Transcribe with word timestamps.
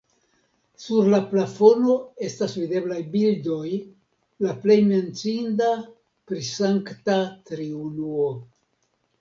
Sur 0.83 1.09
la 1.13 1.17
plafono 1.33 1.97
estas 2.29 2.55
videblaj 2.61 2.97
bildoj, 3.17 3.67
la 4.47 4.57
plej 4.65 4.79
menciinda 4.89 5.71
pri 6.31 6.43
Sankta 6.51 7.21
Triunuo. 7.53 8.29